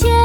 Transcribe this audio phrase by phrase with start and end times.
[0.00, 0.21] Tr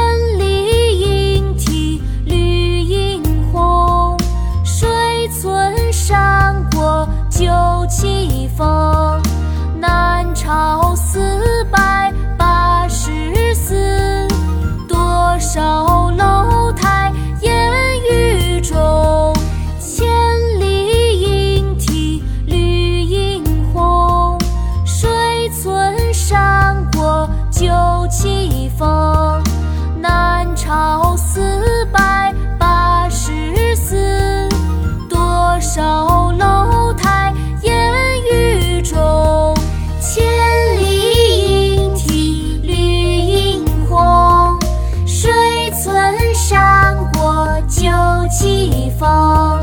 [46.48, 47.90] 村山过酒
[48.30, 49.62] 旗风。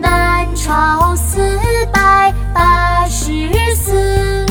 [0.00, 1.38] 南朝四
[1.92, 3.30] 百八十
[3.74, 4.46] 寺，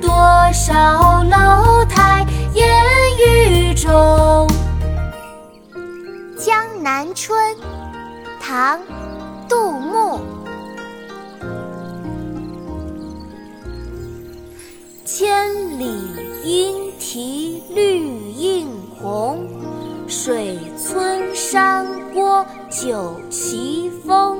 [0.00, 0.10] 多
[0.50, 2.66] 少楼台烟
[3.28, 4.48] 雨中。
[6.42, 7.38] 《江南春》
[8.40, 8.78] 唐·
[9.46, 10.20] 杜牧。
[15.04, 15.46] 千
[15.78, 15.84] 里
[16.44, 17.89] 莺啼绿
[21.50, 24.38] 山郭酒旗风。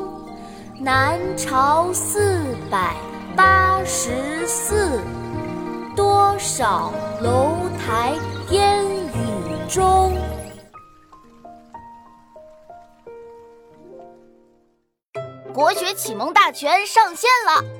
[0.78, 2.94] 南朝四百
[3.34, 5.00] 八十寺，
[5.96, 8.14] 多少楼台
[8.50, 10.16] 烟雨中。
[15.52, 17.79] 国学启蒙大全上线了！